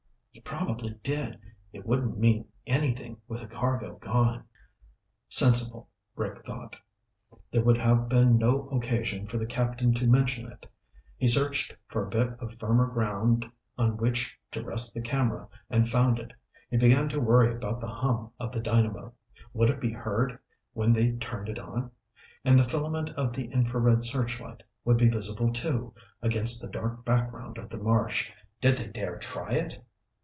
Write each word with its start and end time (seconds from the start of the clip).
"He 0.33 0.39
probably 0.39 0.93
did. 1.03 1.39
It 1.73 1.85
wouldn't 1.85 2.17
mean 2.17 2.47
anything 2.65 3.17
with 3.27 3.41
the 3.41 3.47
cargo 3.47 3.95
gone." 3.97 4.45
Sensible, 5.27 5.89
Rick 6.15 6.43
thought. 6.45 6.77
There 7.51 7.61
would 7.61 7.77
have 7.77 8.07
been 8.07 8.37
no 8.37 8.69
occasion 8.69 9.27
for 9.27 9.37
the 9.37 9.45
captain 9.45 9.93
to 9.95 10.07
mention 10.07 10.49
it. 10.49 10.65
He 11.17 11.27
searched 11.27 11.75
for 11.89 12.05
a 12.05 12.09
bit 12.09 12.27
of 12.39 12.55
firmer 12.55 12.87
ground 12.87 13.45
on 13.77 13.97
which 13.97 14.35
to 14.53 14.63
rest 14.63 14.93
the 14.93 15.01
camera 15.01 15.49
and 15.69 15.89
found 15.89 16.17
it. 16.17 16.31
He 16.69 16.77
began 16.77 17.09
to 17.09 17.19
worry 17.19 17.53
about 17.53 17.81
the 17.81 17.87
hum 17.87 18.31
of 18.39 18.53
the 18.53 18.61
dynamo. 18.61 19.13
Would 19.53 19.69
it 19.69 19.81
be 19.81 19.91
heard 19.91 20.39
when 20.71 20.93
they 20.93 21.11
turned 21.11 21.49
it 21.49 21.59
on? 21.59 21.91
And 22.45 22.57
the 22.57 22.63
filament 22.67 23.09
of 23.11 23.33
the 23.33 23.45
infrared 23.51 24.05
searchlight 24.05 24.63
would 24.85 24.97
be 24.97 25.09
visible, 25.09 25.51
too, 25.51 25.93
against 26.21 26.61
the 26.61 26.69
dark 26.69 27.03
background 27.03 27.57
of 27.57 27.69
the 27.69 27.77
marsh. 27.79 28.31
Did 28.61 28.77
they 28.77 28.87
dare 28.87 29.19
try 29.19 29.53
it? 29.53 29.83